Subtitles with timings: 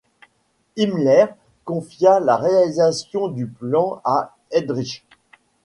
[0.77, 1.27] Himmler
[1.63, 5.05] confia la réalisation du plan à Heydrich.